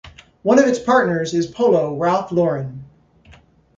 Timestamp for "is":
1.35-1.45